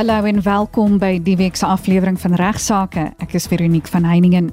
[0.00, 3.02] Hallo en welkom by die week se aflewering van Regsake.
[3.20, 4.46] Ek is Veronique van Heiningen.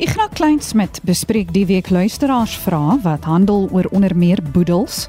[0.00, 5.02] Ignas Kleinsmid bespreek die week luisteraars vra wat handel oor onder meer boedels,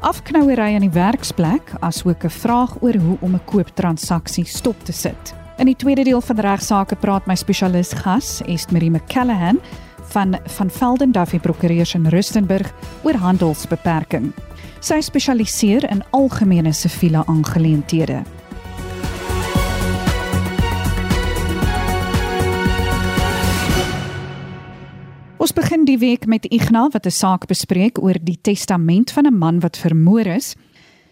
[0.00, 5.34] afknouery aan die werksplek, asook 'n vraag oor hoe om 'n kooptransaksie stop te sit.
[5.58, 9.60] In die tweede deel van Regsake praat my spesialis gas, Estmarie McCallahan
[10.02, 14.32] van van Velden Duffy Prokureurs in Rustenburg oor handelsbeperking.
[14.80, 18.24] Sy spesialiseer in algemene siviele aangeleenthede.
[25.40, 29.38] Ons begin die week met Ignas wat 'n saak bespreek oor die testament van 'n
[29.38, 30.54] man wat vermoor is.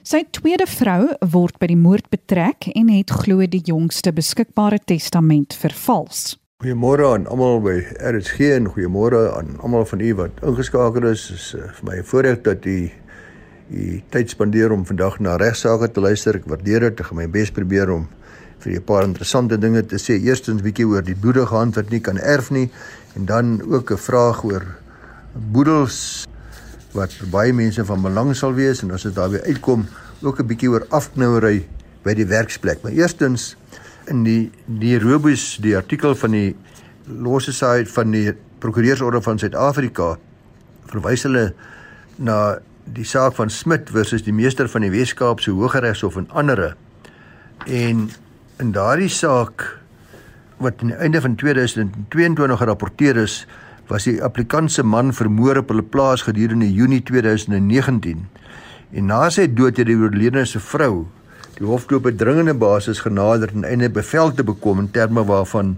[0.02, 5.54] Sy tweede vrou word by die moord betrek en het glo die jongste beskikbare testament
[5.54, 6.36] vervals.
[6.62, 11.28] Goeiemôre aan almal by RSG en goeiemôre aan almal van u wat ingeskakel is.
[11.28, 12.90] Dit is uh, vir my 'n voorreg dat u
[13.70, 16.34] u tyd spandeer om vandag na regsaake te luister.
[16.34, 17.00] Ek waardeer dit.
[17.00, 18.08] Ek gaan my bes probeer om
[18.58, 20.20] vir 'n paar interessante dinge te sê.
[20.20, 22.70] Eerstens bietjie oor die bloedige hand wat nie kan erf nie
[23.18, 24.64] en dan ook 'n vraag oor
[25.34, 26.26] boedels
[26.92, 29.86] wat baie mense van belang sal wees en as dit daarby uitkom
[30.22, 31.66] ook 'n bietjie oor afknouery
[32.02, 32.82] by die werksplek.
[32.82, 33.56] Maar eerstens
[34.06, 36.56] in die die Robus die artikel van die
[37.06, 40.18] Law Society van die Prokureursorde van Suid-Afrika
[40.86, 41.54] verwys hulle
[42.16, 46.76] na die saak van Smit versus die meester van die Wes-Kaapse Hooggeregshof en ander
[47.66, 48.10] en
[48.58, 49.77] in daardie saak
[50.58, 53.46] wat aan die einde van 2022 gerapporteer is,
[53.88, 58.26] was die applikant se man vermoor op hulle plaas gedurende Junie 2019.
[58.92, 61.06] En na sy dood het die oorledene se vrou
[61.58, 65.24] die hof toe op 'n dringende basis genader en einde bevel te bekom in terme
[65.24, 65.76] waarvan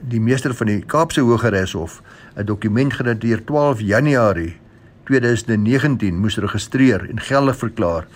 [0.00, 2.02] die meester van die Kaapse Hooggeregshof
[2.36, 4.56] 'n dokument gedateer 12 Januarie
[5.04, 8.06] 2019 moes registreer en geldig verklaar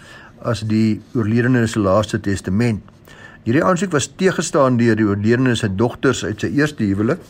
[0.42, 2.82] as die oorledene se laaste testament.
[3.46, 7.20] Hierdie aansoek was teëgestaan deur die oorledene se dogters uit sy eerste huwelik.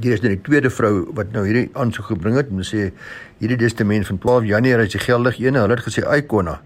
[0.00, 2.86] Hier is nou die tweede vrou wat nou hierdie aansoek gebring het te sê
[3.42, 5.60] hierdie testament van 12 Januarie is geldig ene.
[5.60, 6.56] Hulle het gesê Aikona.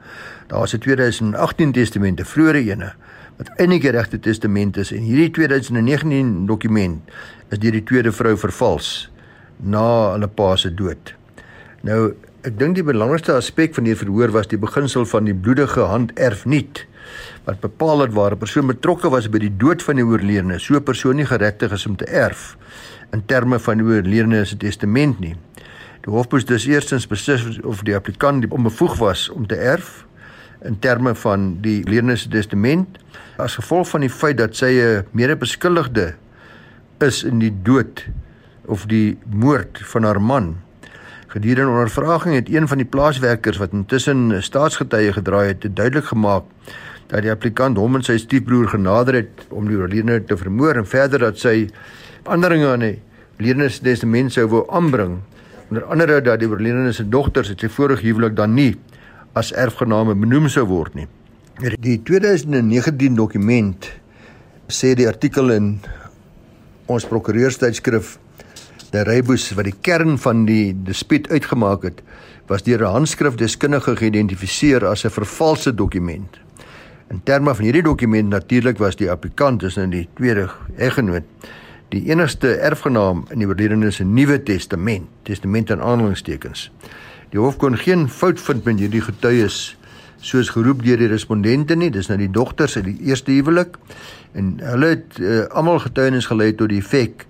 [0.47, 2.93] Daar's 'n 2018 testament, 'n vroeëre ene
[3.39, 7.03] wat enige regte testament is en hierdie 2019 dokument
[7.51, 9.11] is deur die tweede vrou vervals
[9.59, 11.15] na hulle pa se dood.
[11.83, 15.81] Nou, ek dink die belangrikste aspek van hierdie verhoor was die beginsel van die bloedige
[15.81, 16.69] hand erf nie
[17.45, 20.75] wat bepaal het waar 'n persoon betrokke was by die dood van die oorledene, so
[20.75, 22.57] 'n persoon nie geregtig is om te erf
[23.13, 25.37] in terme van die oorledene se testament nie.
[26.01, 30.05] Die hof moes dus eerstens beslis of die applikant onbevoeg was om te erf
[30.63, 32.99] in terme van die oorledene se testament
[33.37, 36.15] as gevolg van die feit dat sy 'n medebeskuldigde
[37.01, 38.07] is in die dood
[38.67, 40.57] of die moord van haar man.
[41.27, 46.45] Gedurende ondervraging het een van die plaaswerkers wat intussen staatsgetuie gedraai het, duidelik gemaak
[47.11, 50.89] dat die applikant hom en sy stiefbroer genader het om die oorledene te vermoor en
[50.89, 51.69] verder dat sy
[52.25, 52.97] veranderinge aan die
[53.39, 55.21] oorledene se testament sou wou aanbring
[55.71, 58.75] onder andere dat die oorledene se dogters uit sy vorige huwelik dan nie
[59.37, 61.07] as erfgename benoem sou word nie.
[61.83, 63.89] Die 2019 dokument
[64.69, 65.75] sê die artikel in
[66.93, 68.17] ons prokureurstydskrif
[68.93, 72.03] die Reibus wat die kern van die dispuut uitgemaak het
[72.49, 76.46] was deur 'n handskrifdeskundige geïdentifiseer as 'n vervalste dokument.
[77.09, 81.23] In terme van hierdie dokument natuurlik was die applikant dus in die tweede eggenoot
[81.95, 86.71] die enigste erfgenaam in die oorledene se nuwe testament, testament aan aanhalingstekens.
[87.31, 89.77] Die hof kon geen fout vind met hierdie getuies
[90.25, 93.77] soos geroep deur die respondente nie, dis nou die dogters uit die eerste huwelik
[94.35, 97.27] en hulle het uh, almal getuienis gelei tot die effek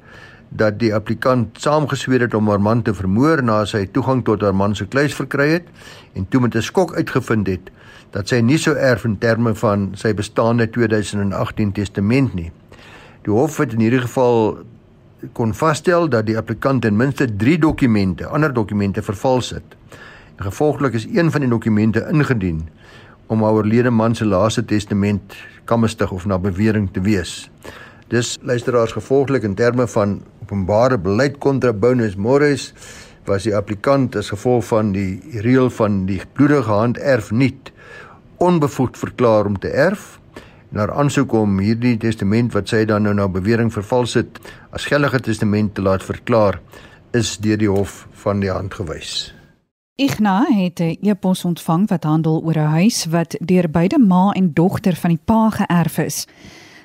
[0.56, 4.54] dat die applikant saamgesweer het om haar man te vermoor na sy toegang tot haar
[4.56, 5.68] man se kluis verkry het
[6.14, 7.70] en toe met 'n skok uitgevind het
[8.14, 12.50] dat sy nie sou erf in terme van sy bestaande 2018 testament nie.
[13.26, 14.58] Die hof het in hierdie geval
[15.34, 19.76] kon vasstel dat die applikant ten minste 3 dokumente, ander dokumente vervals het.
[20.36, 22.68] En gevolglik is een van die dokumente ingedien
[23.26, 27.50] om haar oorlede man se laaste testament kamestig of na bewering te wees.
[28.08, 32.72] Dis luisteraars gevolglik in terme van openbare beleid kontra bonus mores
[33.26, 37.56] was die applikant as gevolg van die reël van die bloedige hand erf nie
[38.38, 40.18] onbevoegd verklaar om te erf
[40.72, 44.40] en haar aansoek om hierdie testament wat sy dan nou na bewering vervals het
[44.70, 46.60] as geldige testament te laat verklaar
[47.16, 49.32] is deur die hof van die hand gewys.
[49.96, 54.52] Igna het 'n e-pos ontvang wat handel oor 'n huis wat deur beide ma en
[54.52, 56.26] dogter van die pa geërf is.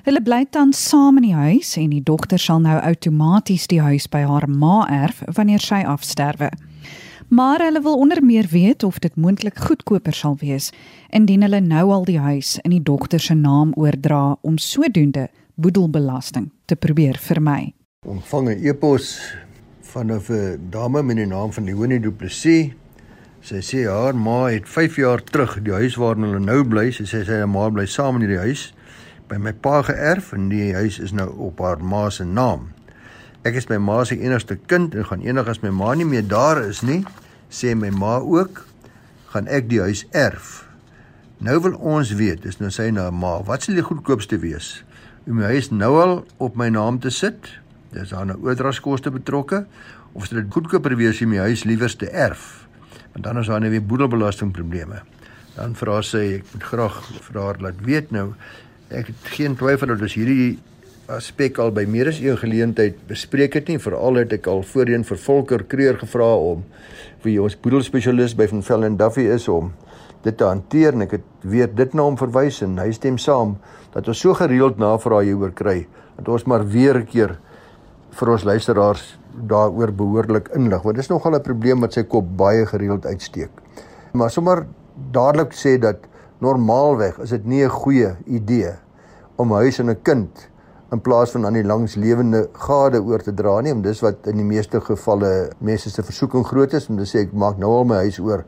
[0.02, 4.08] Hulle bly tans saam in die huis en die dogter sal nou outomaties die huis
[4.08, 6.50] by haar ma erf wanneer sy afsterwe.
[7.32, 10.72] Maar hulle wil onder meer weet of dit moontlik goedkoper sal wees
[11.08, 16.50] indien hulle nou al die huis in die dogter se naam oordra om sodoende boedelbelasting
[16.68, 17.72] te probeer vermy.
[18.06, 19.34] Ontvang 'n e-pos
[19.80, 22.72] van 'n dame met die naam van Leonie Du Plessis.
[23.40, 27.04] Sy sê haar ma het 5 jaar terug die huis waarin hulle nou bly, sy
[27.04, 28.74] sê sy ma bly saam in hierdie huis
[29.28, 32.68] by my pa geërf en die huis is nou op haar ma se naam.
[33.42, 36.26] Ek is my ma se enigste kind en gaan enig as my ma nie meer
[36.28, 37.04] daar is nie,
[37.52, 38.64] sê my ma ook,
[39.32, 40.62] gaan ek die huis erf.
[41.42, 44.80] Nou wil ons weet, dis nou sy na ma, wat sal die goedkoopste wees?
[45.26, 47.50] Om my huis nou al op my naam te sit?
[47.92, 49.64] Dis daar nou oordragskoste betrokke
[50.16, 52.64] of sal dit goedkoper wees om my huis liewers te erf?
[53.12, 55.02] Want dan is daar nou weer boedelbelasting probleme.
[55.56, 58.30] Dan vra sy ek moet graag vir haar laat weet nou
[58.92, 60.58] ek het geen twyfel dat as hierdie
[61.10, 65.02] aspek al by meer as een geleentheid bespreek het nie veral het ek al voorheen
[65.02, 66.62] vir Volker Kreer gevra om
[67.24, 69.72] wie ons boedelspesialis by van Velden Duffy is om
[70.22, 73.56] dit te hanteer en ek het weer dit na hom verwys en hy stem saam
[73.96, 75.80] dat ons so gereeld navrae hieroor kry
[76.20, 77.38] dat ons maar weer 'n keer
[78.12, 82.36] vir ons luisteraars daaroor behoorlik inlig want dit is nogal 'n probleem wat sy kop
[82.36, 83.50] baie gereeld uitsteek.
[84.12, 84.66] Maar sommer
[85.10, 85.98] dadelik sê dat
[86.38, 88.70] normaalweg is dit nie 'n goeie idee
[89.36, 90.51] om 'n huis en 'n kind
[90.92, 94.36] in plaas van aan die langslewende gade oor te dra nie, om dis wat in
[94.36, 97.84] die meeste gevalle mense se versoeking groot is om te sê ek maak nou al
[97.84, 98.44] my huis oor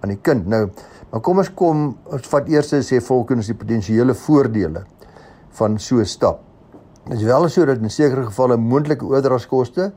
[0.00, 0.46] aan die kind.
[0.46, 0.68] Nou
[1.08, 4.84] Maar kom ons kom ons vat eers sê volgens die potensiële voordele
[5.58, 6.42] van so 'n stap.
[7.08, 9.92] Dit is wel so dat in sekere gevalle moontlike oordragskoste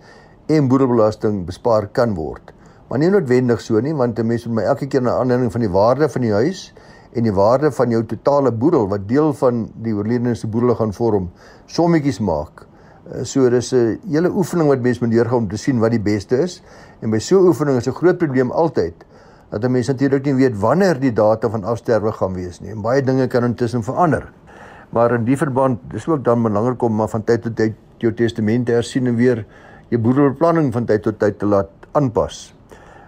[0.48, 2.54] en boedelbelasting bespaar kan word.
[2.88, 5.62] Maar nie noodwendig so nie want 'n mens moet my elke keer na aanleiding van
[5.62, 6.74] die waarde van die huis
[7.14, 10.94] en die waarde van jou totale boedel wat deel van die oorledene se boedel gaan
[10.94, 11.30] vorm,
[11.66, 12.66] sommetjies maak.
[13.12, 16.00] Eh, so dis 'n hele oefening wat mens moet deurgaan om te sien wat die
[16.00, 16.62] beste is.
[17.02, 18.94] En by so 'n oefening is 'n groot probleem altyd
[19.50, 22.72] dat 'n mens natuurlik nie weet wanneer die datum van afsterwe gaan wees nie.
[22.72, 24.32] En baie dinge kan intussen verander.
[24.90, 28.14] Maar in die verband, dis ook dan belangrik om maar van tyd tot tyd jou
[28.14, 29.46] testament te hersien en weer
[29.90, 32.56] jou boedelbeplanning van tyd tot tyd te laat aanpas.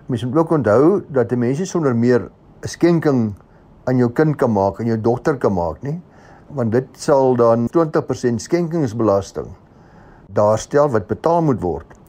[0.06, 2.30] Mens moet ook onthou dat 'n mens nie sonder meer
[2.62, 3.34] 'n skenking
[3.86, 6.02] aan jou kind kan maak en jou dogter kan maak nie,
[6.50, 9.50] want dit sal dan 20% skenkingsbelasting
[10.34, 12.00] daarstel wat betaal moet word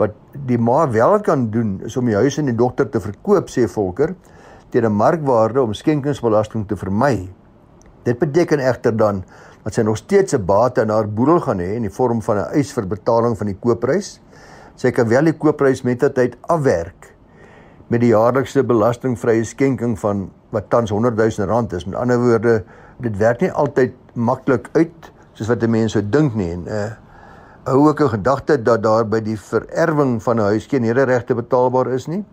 [0.00, 0.16] wat
[0.48, 3.68] die ma wel kan doen is om die huis en die dogter te verkoop sê
[3.70, 4.14] Volker
[4.72, 7.28] teen 'n markwaarde om skenkingsbelasting te vermy.
[8.04, 9.24] Dit beteken egter dan
[9.64, 12.36] dat sy nog steeds 'n bate in haar boedel gaan hê in die vorm van
[12.36, 14.20] 'n eis vir betaling van die koopprys.
[14.76, 17.14] Sy kan wel die koopprys met tyd afwerk
[17.88, 21.84] met die jaarlikse belastingvrye skenking van wat tans 100 000 rand is.
[21.88, 22.62] Met ander woorde,
[23.02, 26.90] dit werk nie altyd maklik uit soos wat mense dink nie en uh
[27.62, 31.86] hou ook 'n gedagte dat daar by die vererwing van 'n huis geen hederegte betaalbaar
[31.94, 32.24] is nie.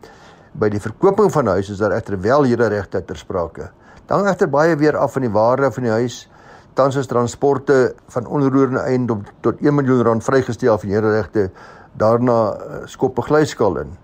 [0.52, 3.70] By die verkoping van 'n huis is daar egter wel hederegte ter sprake.
[4.06, 6.30] Dan egter baie weer af van die waarde van die huis.
[6.74, 11.52] Tans is transporte van onroerende eiendom tot 1 miljoen rand vrygestel van hederegte.
[11.94, 13.98] Daarna eh, skop 'n glyskaal in.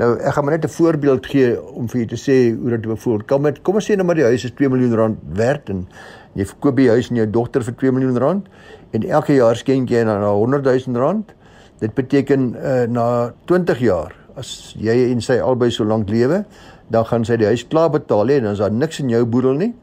[0.00, 2.80] Nou ek gaan maar net 'n voorbeeld gee om vir julle te sê hoe dit
[2.80, 5.68] byvoorbeeld kom met kom ons sê nou maar die huis is 2 miljoen rand werd
[5.68, 5.88] en
[6.34, 8.46] jy verkoop die huis aan jou dogter vir 2 miljoen rand
[8.92, 11.34] en elke jaar skenk jy dan 100 000 rand.
[11.80, 16.44] Dit beteken uh, na 20 jaar as jy en sy albei so lank lewe,
[16.88, 19.52] dan gaan sy die huis klaar betaal en dan is daar niks in jou boedel
[19.52, 19.74] nie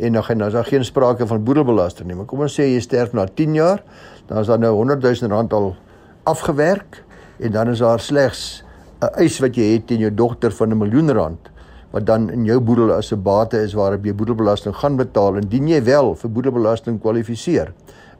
[0.00, 2.16] en dan gaan dan is daar geen sprake van boedelbelasting nie.
[2.16, 3.82] Maar kom ons sê jy sterf na 10 jaar,
[4.26, 5.76] dan is daar nou 100 000 rand al
[6.24, 7.04] afgewerk
[7.38, 8.64] en dan is daar slegs
[9.00, 11.50] 'n eis wat jy het teen jou dogter van 'n miljoen rand
[11.90, 15.68] wat dan in jou boedel as 'n bate is waarop jy boedelbelasting gaan betaal indien
[15.68, 17.72] jy wel vir boedelbelasting kwalifiseer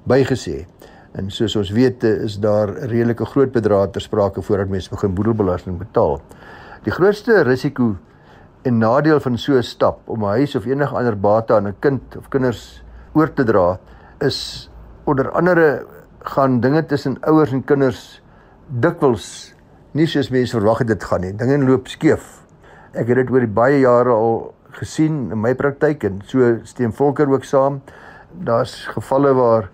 [0.08, 0.66] bygesê.
[1.12, 5.78] En soos ons weet is daar redelike groot bedrae ter sprake voordat mense begin boedelbelasting
[5.78, 6.20] betaal.
[6.84, 7.96] Die grootste risiko
[8.62, 11.76] en nadeel van so 'n stap om 'n huis of enige ander bate aan 'n
[11.80, 12.82] kind of kinders
[13.12, 13.78] oor te dra
[14.20, 14.70] is
[15.04, 15.86] onder andere
[16.18, 18.22] gaan dinge tussen ouers en kinders
[18.66, 19.54] dikwels
[19.92, 21.32] nie soos mense verwag het dit gaan nie.
[21.34, 22.22] Dinge loop skeef.
[22.94, 26.92] Ek het dit oor die baie jare al gesien in my praktyk en so stem
[26.94, 27.80] Volker ook saam.
[28.46, 29.70] Daar's gevalle waar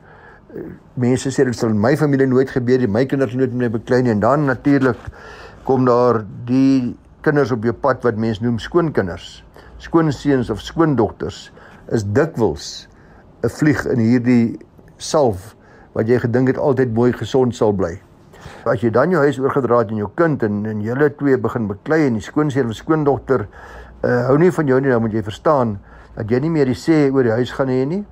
[0.96, 3.72] mense sê dit sal in my familie nooit gebeur nie, my kinders nooit met my
[3.76, 5.00] beklei nie en dan natuurlik
[5.68, 6.94] kom daar die
[7.26, 9.42] kinders op jou pad wat mense noem skoonkinders.
[9.82, 11.50] Skoonseuns of skoondogters
[11.92, 12.88] is dikwels
[13.44, 14.58] 'n vlieg in hierdie
[14.96, 15.54] salf
[15.92, 18.05] wat jy gedink het altyd mooi gesond sal bly.
[18.64, 21.68] As jy dan jou huis oorgedra het aan jou kind en en julle twee begin
[21.70, 25.22] beklei en die skoonseun of skoondogter uh, hou nie van jou nie, dan moet jy
[25.26, 25.78] verstaan
[26.16, 28.02] dat jy nie meer die sê oor die huis gaan hê nie.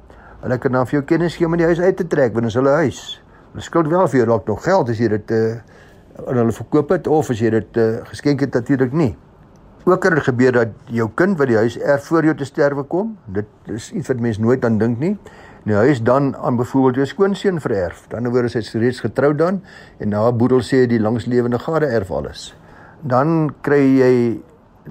[0.44, 2.78] Hulle kan dan vir jou kennis gee om die huis uit te trek wanneer hulle
[2.84, 3.02] huis.
[3.52, 5.44] Hulle skuld wel vir jou dalk nog geld as jy dit uh,
[6.28, 9.14] aan hulle verkoop het of as jy dit uh, geskenk het natuurlik nie.
[9.84, 13.16] ook kan gebeur dat jou kind wat die huis erf voor jou te sterwe kom.
[13.26, 15.18] Dit is iets wat mense nooit aan dink nie.
[15.64, 18.02] Nou hy is dan aan byvoorbeeld jou skoonseun vererf.
[18.12, 19.62] Dan word hy reeds getroud dan
[19.98, 22.50] en na boedel sê die langslewende gade erf alles.
[23.00, 24.14] Dan kry jy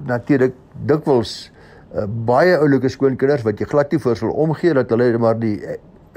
[0.02, 0.56] natuurlik
[0.90, 1.52] dikwels
[1.94, 5.60] uh, baie oulike skoonkinders wat jy glad nie voor sal omgee dat hulle maar die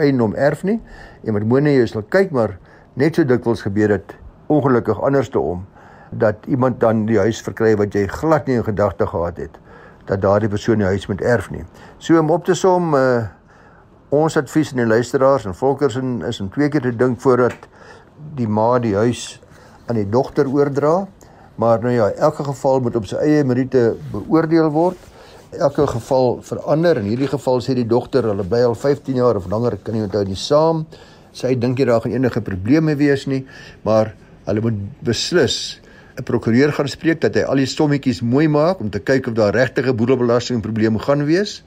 [0.02, 0.80] eiendom erf nie.
[1.22, 2.58] En met moenie jy sal kyk maar
[2.98, 4.18] net so dikwels gebeur dit
[4.50, 5.68] ongelukkig anderste om
[6.10, 9.62] dat iemand dan die huis verkry wat jy glad nie in gedagte gehad het
[10.08, 11.66] dat daardie persoon die huis moet erf nie.
[12.00, 13.37] So om op te som uh
[14.10, 17.68] ons advies aan die luisteraars en volkers in is om twee keer te dink voordat
[18.38, 19.40] die ma die huis
[19.88, 21.08] aan die dogter oordra.
[21.58, 25.00] Maar nou ja, elke geval moet op sy eie meriete beoordeel word.
[25.58, 27.02] Elke geval verander.
[27.02, 30.06] In hierdie geval sê die dogter hulle bly al 15 jaar of langer, kan nie
[30.06, 30.86] onthou nie saam.
[31.36, 33.44] Sy dink jy daar gaan enige probleme wees nie,
[33.84, 34.14] maar
[34.48, 35.80] hulle moet beslis
[36.18, 39.34] 'n prokureur gaan spreek dat hy al die sommetjies mooi maak om te kyk of
[39.34, 41.64] daar regtig 'n boedelbelasting probleem gaan wees.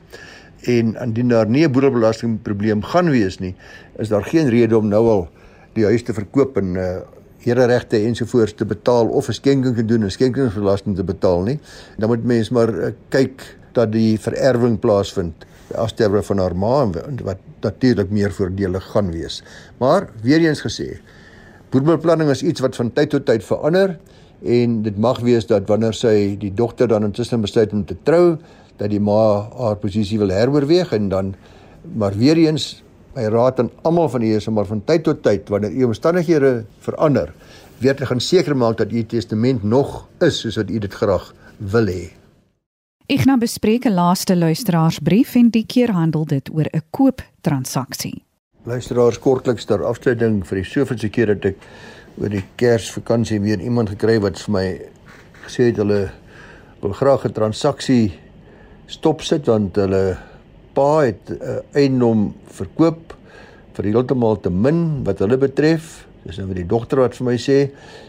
[0.68, 3.54] En indien daar nie 'n boedelbelasting probleem gaan wees nie,
[3.96, 5.28] is daar geen rede om nou al
[5.72, 6.96] die huis te verkoop en uh
[7.40, 11.58] hereregte ensovoorts te betaal of 'n skenking te doen en skenkingsbelasting te betaal nie.
[11.98, 16.90] Dan moet mens maar uh, kyk dat die vererwing plaasvind as terwyl van haar ma
[17.22, 19.42] wat natuurlik meer voordelig gaan wees.
[19.78, 21.00] Maar weer eens gesê,
[21.70, 23.98] boedelbeplanning is iets wat van tyd tot tyd verander
[24.42, 28.38] en dit mag wees dat wanneer sy die dogter dan intussen besluit om te trou
[28.80, 31.34] dat die ma haar posisie wil heroorweeg en dan
[31.96, 32.82] maar weer eens
[33.14, 35.84] my raad aan almal van u is om maar van tyd tot tyd wanneer u
[35.90, 37.32] omstandighede verander
[37.80, 41.32] weer te gaan seker maak dat u testament nog is soos wat u dit graag
[41.56, 42.08] wil hê.
[43.10, 48.22] Ek nou bespreek 'n laaste luisteraarsbrief en die keer handel dit oor 'n kooptransaksie.
[48.62, 51.56] Luisteraars kortliks ter afsluiting vir die soveelste keer dat ek
[52.20, 54.80] oor die Kersvakansie weer iemand gekry wat vir my
[55.46, 56.10] gesê het hulle
[56.80, 58.12] wil graag 'n transaksie
[58.90, 60.02] stop sit want hulle
[60.74, 63.14] pa het uh, eiendom verkoop
[63.76, 66.08] vir heeltemal te min wat hulle betref.
[66.24, 67.58] Dis nou wat die dogter wat vir my sê,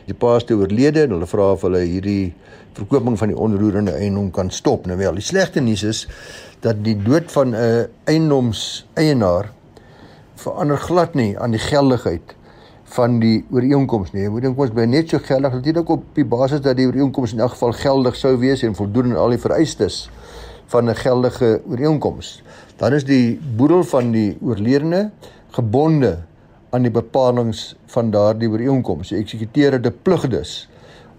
[0.07, 2.33] die pa is te oorlede en hulle vra of hulle hierdie
[2.75, 4.87] verkoping van die onroerende eiendom kan stop.
[4.89, 6.03] Nou wel, die slegte nuus is
[6.65, 9.51] dat die dood van 'n eiendoms eienaar
[10.35, 12.35] verander glad nie aan die geldigheid
[12.95, 14.25] van die ooreenkoms nie.
[14.25, 17.39] Ek dink ons bly net so geldig natuurlik op die basis dat die ooreenkoms in
[17.39, 20.09] elk geval geldig sou wees en voldoen aan al die vereistes
[20.71, 22.41] van 'n geldige ooreenkoms.
[22.77, 25.11] Dan is die boedel van die oorledene
[25.51, 26.17] gebonde
[26.69, 29.11] aan die bepalinge van daardie ooreenkoms.
[29.11, 30.69] Die eksekuteur het 'n plig dus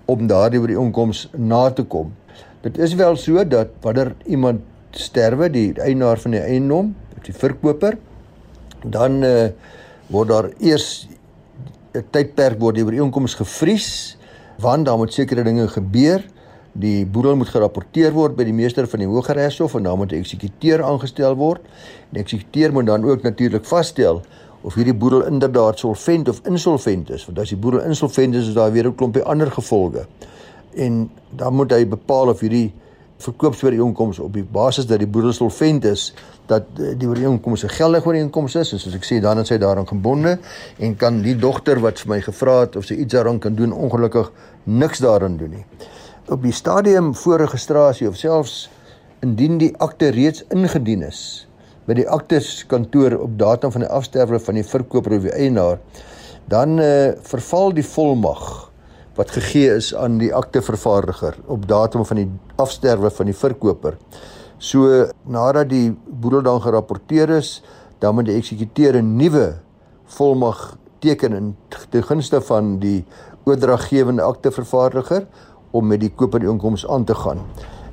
[0.04, 2.12] om daardie ooreenkoms na te kom.
[2.60, 7.98] Dit is wel so dat wanneer iemand sterwe, die eienaar van die eiendom, die verkoper,
[8.84, 9.48] dan uh,
[10.06, 11.08] word daar eers
[11.94, 14.16] 'n tydperk word die ooreenkoms gevries
[14.58, 16.22] want daar moet sekere dinge gebeur.
[16.72, 20.22] Die boedel moet gerapporteer word by die meester van die Hooggeregshof en dan moet 'n
[20.24, 21.60] eksekuteur aangestel word.
[22.10, 24.22] Die eksekuteur moet dan ook natuurlik vasstel
[24.62, 28.54] of hierdie boedel inderdaad solvent of insolvent is, want as die boedel insolvent is, is
[28.54, 30.06] daar weer 'n klompie ander gevolge.
[30.74, 32.72] En dan moet hy bepaal of hierdie
[33.22, 36.14] verkoopsooreenkoms op die basis dat die boedel solvent is
[36.50, 39.58] dat eh, die ooreenkoms 'n geldige ooreenkoms is en soos ek sê dan is hy
[39.58, 40.38] daaraan gebonde
[40.78, 43.72] en kan die dogter wat vir my gevra het of sy iets daaraan kan doen
[43.72, 44.32] ongelukkig
[44.64, 45.64] niks daaraan doen nie.
[46.30, 48.70] Op die stadium voor registrasie of selfs
[49.20, 51.48] indien die akte reeds ingedien is
[51.88, 55.80] by die aktes kantoor op datum van die afsterwe van die verkoper of die eienaar
[56.46, 58.44] dan uh, verval die volmag
[59.18, 62.28] wat gegee is aan die aktevervaardiger op datum van die
[62.62, 63.98] afsterwe van die verkoper.
[64.62, 67.64] So nadat die boedel dan gerapporteer is,
[67.98, 69.58] dan moet die eksekuteur 'n nuwe
[70.06, 71.56] volmag teken in
[71.90, 73.04] te gunste van die
[73.44, 75.26] oordraggewende aktevervaardiger
[75.72, 77.42] om met die kooperinkomste aan te gaan.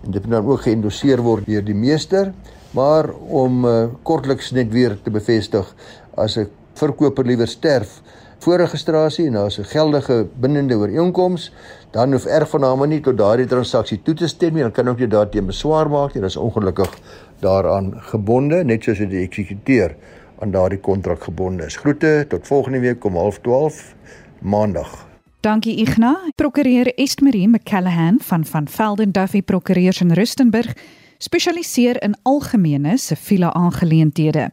[0.04, 2.32] En dit moet dan ook geëndoseer word deur die meester,
[2.76, 5.74] maar om uh, kortliks net weer te bevestig
[6.16, 6.48] as 'n
[6.80, 8.02] verkoper liewer sterf
[8.40, 11.52] voor registrasie en daar's 'n geldige bindende ooreenkoms,
[11.92, 14.62] dan hoef erfgename nie tot daardie transaksie toe te stem nie.
[14.62, 16.22] Dan kan ook nie daarteen beswaar maak nie.
[16.22, 16.98] Dit is ongelukkig
[17.40, 19.96] daaraan gebonde, net soos die eksekuteur
[20.40, 21.76] aan daardie kontrak gebonde is.
[21.76, 23.96] Groete tot volgende week om 12:30
[24.40, 25.09] Maandag.
[25.40, 26.18] Dankie Igna.
[26.36, 30.74] Prokureur Estmarie McCallahan van van Velden Duffy Prokureurs in Rustenburg
[31.18, 34.50] spesialiseer in algemene siviele aangeleenthede.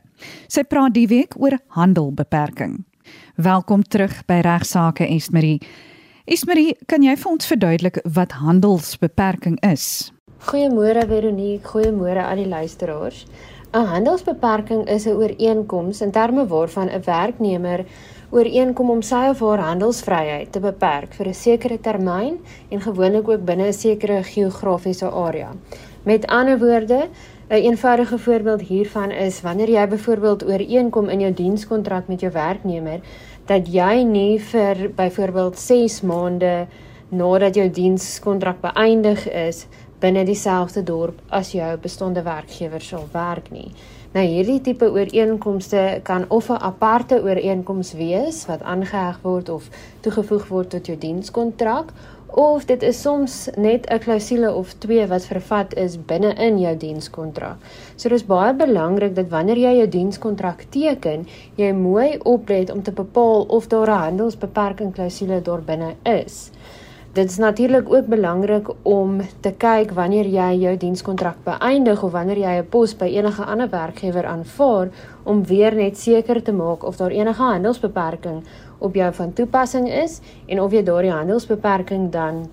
[0.47, 2.85] Sy praat die week oor handelbeperking.
[3.35, 5.59] Welkom terug by Regsake Esmerie.
[6.25, 10.13] Esmerie, kan jy vir ons verduidelik wat handelsbeperking is?
[10.47, 13.27] Goeiemôre Veronique, goeiemôre aan die luisteraars.
[13.75, 17.85] 'n Handelsbeperking is 'n ooreenkoms in terme waarvan 'n werknemer
[18.37, 22.39] ooreenkom om sy of haar handelsvryheid te beperk vir 'n sekere termyn
[22.71, 25.51] en gewoonlik ook binne 'n sekere geografiese area.
[26.05, 27.09] Met ander woorde,
[27.49, 32.33] 'n een eenvoudige voorbeeld hiervan is wanneer jy byvoorbeeld ooreenkom in jou dienskontrak met jou
[32.33, 33.01] werknemer
[33.47, 36.67] dat jy nie vir byvoorbeeld 6 maande
[37.09, 39.67] nadat jou dienskontrak beëindig is
[40.01, 43.71] binne dieselfde dorp as jou bestaande werkgewer sal werk nie.
[44.17, 49.69] Nou hierdie tipe ooreenkomste kan of 'n aparte ooreenkoms wees wat aangeheg word of
[50.01, 51.93] toegevoeg word tot jou dienskontrak
[52.27, 56.77] of dit is soms net 'n klousule of twee wat vervat is binne in jou
[56.77, 57.57] dienskontrak.
[57.97, 62.93] So dis baie belangrik dat wanneer jy jou dienskontrak teken, jy mooi oplet om te
[62.93, 66.51] bepaal of daar 'n handelsbeperking klousule daar binne is.
[67.17, 72.39] Dit is natuurlik ook belangrik om te kyk wanneer jy jou dienskontrak beëindig of wanneer
[72.39, 74.89] jy 'n pos by enige ander werkgewer aanvaar
[75.25, 78.45] om weer net seker te maak of daar enige handelsbeperking
[78.79, 82.49] op jou van toepassing is en of jy daardie handelsbeperking dan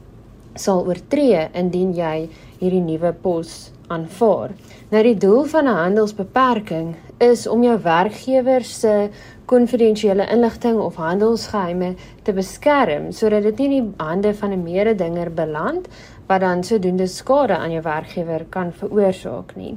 [0.56, 2.30] sal oortree indien jy
[2.60, 4.54] hierdie nuwe pos aanvaar.
[4.92, 9.10] Nou die doel van 'n handelsbeperking is om jou werkgewer se
[9.46, 15.34] konfidensiële inligting of handelsgeheime te beskerm sodat dit nie in die hande van 'n mededinger
[15.34, 15.88] beland
[16.28, 19.76] wat dan sodoende skade aan jou werkgewer kan veroorsaak nie.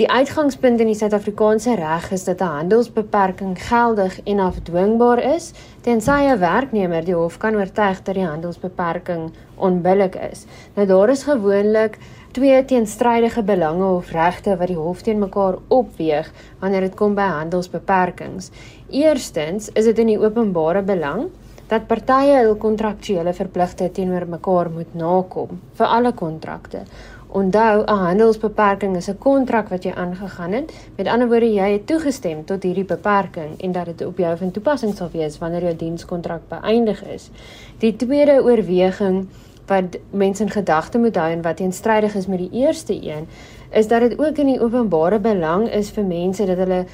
[0.00, 6.20] Die uitgangspunt in die Suid-Afrikaanse reg is dat 'n handelsbeperking geldig en afdwingbaar is tensy
[6.28, 10.46] 'n werknemer die hof kan oortuig dat die handelsbeperking onbillik is.
[10.74, 11.98] Nou daar is gewoonlik
[12.32, 17.26] twee teenstrydige belange of regte wat die hof teen mekaar opweeg wanneer dit kom by
[17.34, 18.50] handelsbeperkings.
[18.90, 21.28] Eerstens is dit in die openbare belang
[21.70, 26.84] dat partye hul kontraktuele verpligtinge teenoor mekaar moet nakom vir alle kontrakte.
[27.30, 30.72] Onthou, 'n handelsbeperking is 'n kontrak wat jy aangegaan het.
[30.96, 34.50] Met ander woorde, jy het toegestem tot hierdie beperking en dat dit op jou van
[34.50, 37.30] toepassing sal wees wanneer jou dienskontrak beëindig is.
[37.78, 39.28] Die tweede oorweging
[39.70, 43.28] wat mense in gedagte moet hou en wat teenstrydig is met die eerste een,
[43.70, 46.84] is dat dit ook in die openbare belang is vir mense dat hulle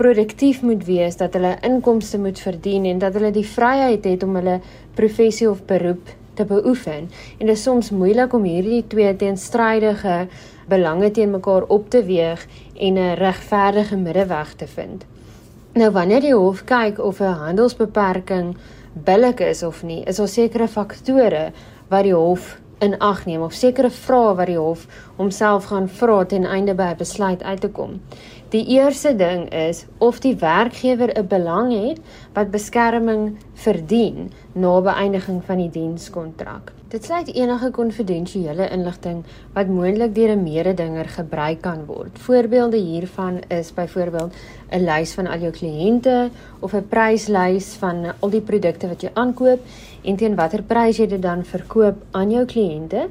[0.00, 4.40] produktief moet wees, dat hulle inkomste moet verdien en dat hulle die vryheid het om
[4.40, 4.58] hulle
[4.96, 7.10] professie of beroep te beoefen.
[7.38, 10.26] En dit is soms moeilik om hierdie twee teenstrydige
[10.68, 15.04] belange teen mekaar op te weeg en 'n regverdige middeweg te vind.
[15.74, 18.56] Nou wanneer die hof kyk of 'n handelsbeperking
[18.92, 21.52] billik is of nie, is daar sekere faktore
[21.92, 24.86] wat die hof in ag neem of sekere vrae wat die hof
[25.20, 28.00] homself gaan vra ten einde by 'n besluit uit te kom.
[28.52, 32.00] Die eerste ding is of die werkgewer 'n belang het
[32.34, 36.72] wat beskerming verdien na beëindiging van die dienskontrak.
[36.88, 39.22] Dit sluit enige konfidensiële inligting
[39.54, 42.18] wat moontlik deur 'n mededinger gebruik kan word.
[42.18, 44.32] Voorbeelde hiervan is byvoorbeeld
[44.70, 49.10] 'n lys van al jou kliënte of 'n pryslys van al die produkte wat jy
[49.14, 49.60] aankoop
[50.02, 53.08] en teen watter prys jy dit dan verkoop aan jou kliënte.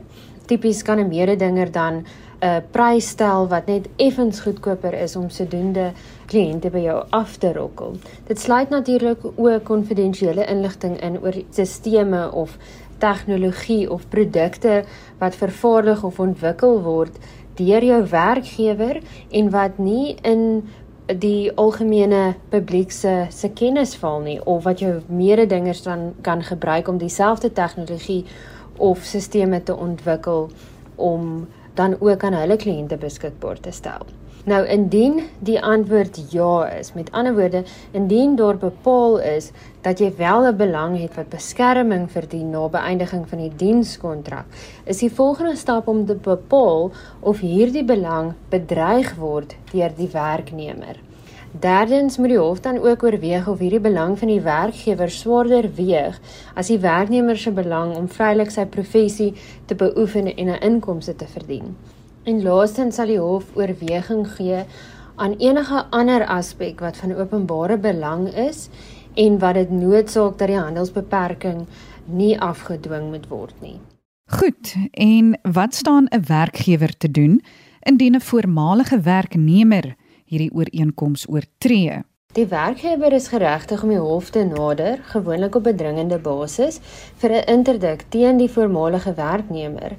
[0.47, 2.05] Tipies kan 'n mededinger dan
[2.41, 5.91] 'n prys stel wat net effens goedkoper is om sodoende
[6.25, 7.95] kliënte by jou af te rokkel.
[8.27, 12.57] Dit sluit natuurlik ook konfidensiële inligting in oor sisteme of
[12.97, 14.83] tegnologie of produkte
[15.17, 17.17] wat vervaardig of ontwikkel word
[17.55, 20.69] deur jou werkgewer en wat nie in
[21.05, 26.87] die algemene publiek se se kennis val nie of wat jou mededingers dan kan gebruik
[26.87, 28.25] om dieselfde tegnologie
[28.77, 30.49] of sisteme te ontwikkel
[30.95, 34.05] om dan ook aan hulle kliënte beskikbaar te stel.
[34.41, 39.51] Nou indien die antwoord ja is, met ander woorde, indien daar bepaal is
[39.85, 44.45] dat jy wel 'n belang het wat beskerming verdien na beëindiging van die dienskontrak,
[44.83, 50.97] is die volgende stap om te bepaal of hierdie belang bedreig word deur die werknemer.
[51.59, 56.19] Derdens moet die hof dan ook oorweeg of hierdie belang van die werkgewer swaarder weeg
[56.53, 59.33] as die werknemer se belang om vrylik sy professie
[59.65, 61.75] te beoefen en 'n inkomste te verdien.
[62.23, 64.59] En laastens sal die hof oorweging gee
[65.21, 68.67] aan enige ander aspek wat van openbare belang is
[69.13, 71.65] en wat dit noodsaak dat die handelsbeperking
[72.05, 73.79] nie afgedwing moet word nie.
[74.31, 77.41] Goed, en wat staan 'n werkgewer te doen
[77.79, 82.03] indien 'n voormalige werknemer hierdie ooreenkoms oortree?
[82.33, 86.79] Die werkgewer is geregtig om die hof te nader, gewoonlik op 'n dringende basis,
[87.15, 89.91] vir 'n interdik teen die voormalige werknemer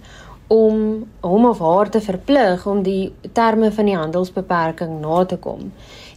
[0.52, 5.70] om hom of haar te verplig om die terme van die handelsbeperking na te kom.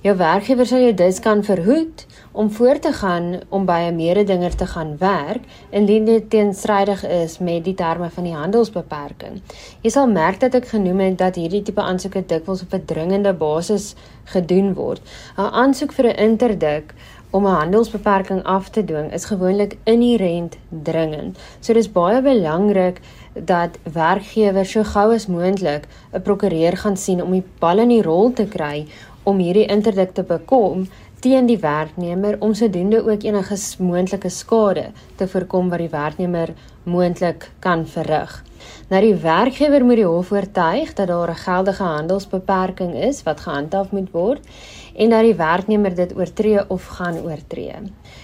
[0.06, 2.04] Jou werkgewer sal jou dus kan verhoed
[2.38, 7.40] om voort te gaan om by 'n mededinger te gaan werk indien dit teenstrydig is
[7.40, 9.42] met die terme van die handelsbeperking.
[9.82, 13.34] Jy sal merk dat ek genoem het dat hierdie tipe aansoeke dikwels op 'n dringende
[13.34, 15.02] basis gedoen word.
[15.38, 16.94] 'n Aansoek vir 'n interdik
[17.36, 21.38] om 'n handelsbeperking af te dwing is gewoonlik inherënt dringend.
[21.60, 23.02] So dis baie belangrik
[23.34, 28.02] dat werkgewers so gou as moontlik 'n prokureur gaan sien om die bal in die
[28.02, 28.88] rol te kry
[29.24, 30.88] om hierdie interdik te bekom
[31.20, 37.52] teen die werknemer om sodoende ook enige moontlike skade te voorkom wat die werknemer moontlik
[37.60, 38.44] kan verrig.
[38.90, 43.92] Nou die werkgewer moet die hof oortuig dat daar 'n geldige handelsbeperking is wat gehandhaaf
[43.92, 44.42] moet word
[44.96, 47.76] en dat die werknemer dit oortree of gaan oortree.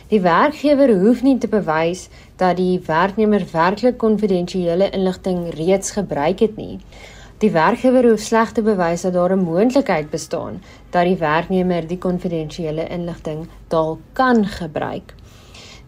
[0.08, 2.08] Die werkgewer hoef nie te bewys
[2.40, 6.80] dat die werknemer werklik konfidensiële inligting reeds gebruik het nie.
[7.44, 11.98] Die werkgewer hoef slegs te bewys dat daar 'n moontlikheid bestaan dat die werknemer die
[11.98, 15.16] konfidensiële inligting dalk kan gebruik.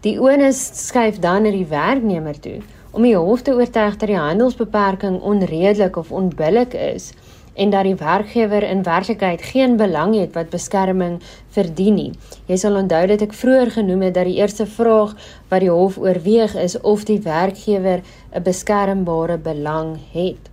[0.00, 4.18] Die onus skuif dan na die werknemer toe om die hof te oortuig dat die
[4.18, 7.12] handelsbeperking onredelik of onbillik is
[7.54, 11.20] en dat die werkgewer in werklikheid geen belang het wat beskerming
[11.54, 12.12] verdien nie.
[12.46, 15.14] Jy sal onthou dat ek vroeër genoem het dat die eerste vraag
[15.52, 18.02] wat die hof oorweeg is of die werkgewer
[18.34, 20.50] 'n beskermbare belang het.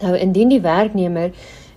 [0.00, 1.30] Nou indien die werknemer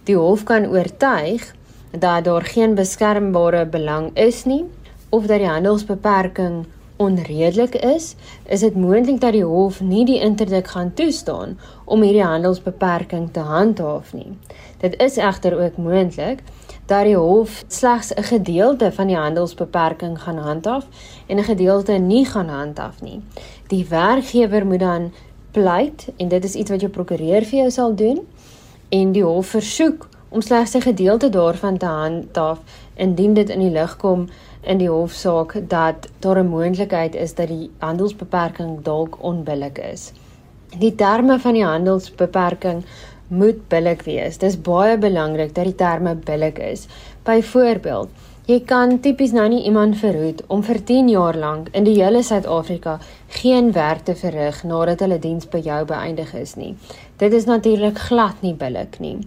[0.03, 1.53] die hof kan oortuig
[1.91, 4.63] dat daar geen beskermbare belang is nie
[5.09, 6.65] of dat die handelsbeperking
[7.01, 12.25] onredelik is, is dit moontlik dat die hof nie die interdik gaan toestaan om hierdie
[12.25, 14.37] handelsbeperking te handhaaf nie.
[14.83, 16.43] Dit is egter ook moontlik
[16.91, 20.87] dat die hof slegs 'n gedeelte van die handelsbeperking gaan handhaaf
[21.27, 23.21] en 'n gedeelte nie gaan handhaaf nie.
[23.67, 25.11] Die werkgewer moet dan
[25.51, 28.19] pleit en dit is iets wat jou prokureur vir jou sal doen
[28.89, 32.59] en die hof versoek om slegs 'n gedeelte daarvan te handhaaf
[32.95, 34.27] indien dit in die lig kom
[34.61, 40.13] in die hofsaak dat daar 'n moontlikheid is dat die handelsbeperking dalk onbillik is.
[40.79, 42.83] Die terme van die handelsbeperking
[43.27, 44.37] moet billik wees.
[44.37, 46.87] Dis baie belangrik dat die terme billik is.
[47.23, 48.09] Byvoorbeeld,
[48.49, 52.23] Jy kan tipies nou nie iemand verhoed om vir 10 jaar lank in die hele
[52.25, 52.95] Suid-Afrika
[53.37, 56.71] geen werk te verrig nadat hulle diens by jou beëindig is nie.
[57.21, 59.19] Dit is natuurlik glad nie billik nie.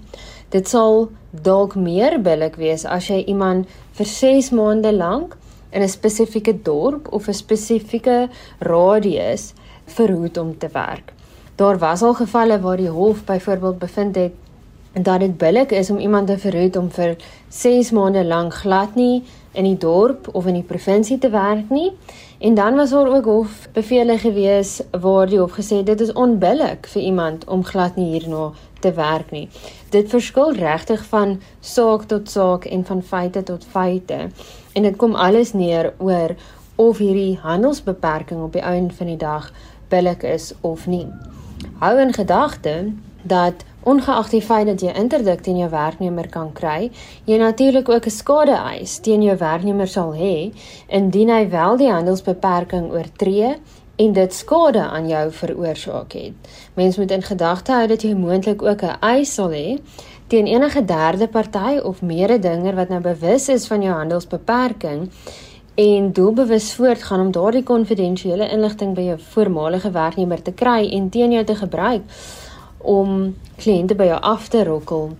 [0.54, 3.66] Dit sal dalk meer billik wees as jy iemand
[3.98, 5.34] vir 6 maande lank
[5.74, 8.28] in 'n spesifieke dorp of 'n spesifieke
[8.60, 9.52] radius
[9.96, 11.12] verhoed om te werk.
[11.56, 14.32] Daar was al gevalle waar die hof byvoorbeeld bevind het
[14.92, 17.16] dat dit billik is om iemand te verhoed om vir
[17.48, 21.92] 6 maande lank glad nie in die dorp of in die provinsie te werk nie.
[22.38, 26.86] En dan was daar ook hof bevele gewees waar die hof gesê dit is onbillik
[26.86, 28.52] vir iemand om glad nie hierna
[28.84, 29.48] te werk nie.
[29.94, 34.28] Dit verskil regtig van saak tot saak en van feite tot feite.
[34.74, 36.36] En dit kom alles neer oor
[36.76, 39.52] of hierdie handelsbeperking op die einde van die dag
[39.88, 41.06] billik is of nie.
[41.80, 42.92] Hou in gedagte
[43.22, 46.88] dat Ongeag die feit dat jy interdik teen jou werknemer kan kry,
[47.28, 50.52] jy natuurlik ook 'n skade eis teen jou werknemer sal hê
[50.88, 53.50] indien hy wel die handelsbeperking oortree
[53.96, 56.32] en dit skade aan jou veroorsaak het.
[56.74, 59.78] Mens moet in gedagte hou dat jy moontlik ook 'n eis sal hê
[60.26, 65.10] teen enige derde party of mededinger wat nou bewus is van jou handelsbeperking
[65.74, 71.32] en doelbewus voortgaan om daardie konfidensiële inligting by jou voormalige werknemer te kry en teen
[71.32, 72.02] jou te gebruik
[72.78, 75.16] om kliënte by jou af te rokkel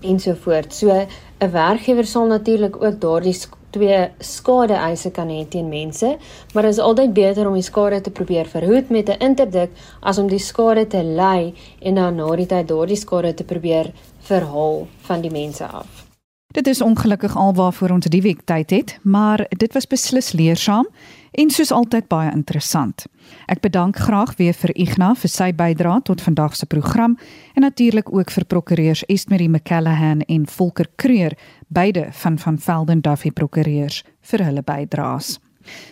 [0.00, 0.78] ensovoorts.
[0.78, 1.06] So
[1.38, 3.32] 'n werkgewer sal natuurlik ook daardie
[3.70, 6.16] twee skade eise kan hê teen mense,
[6.54, 10.18] maar dit is altyd beter om die skade te probeer verhoed met 'n interdik as
[10.18, 14.86] om die skade te lei en dan na die tyd daardie skade te probeer verhaal
[15.02, 16.09] van die mense af.
[16.50, 20.88] Dit is ongelukkig alwaarvoor ons die week tyd het, maar dit was beslis leersaam
[21.30, 23.06] en soos altyd baie interessant.
[23.46, 27.18] Ek bedank graag weer vir Ignas vir sy bydrae tot vandag se program
[27.54, 33.30] en natuurlik ook vir prokureurs Estmerie McCallahan en Volker Kreur, beide van van Velden Duffy
[33.30, 35.38] Prokureurs vir hulle bydraes.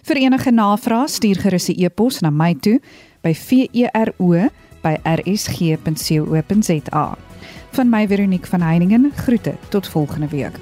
[0.03, 2.81] Vir enige navrae stuur gerus 'n e-pos na my toe
[3.23, 4.09] by vero@rsg.co.za.
[7.71, 10.59] Van my Veronique van Heiningen groete tot volgende week.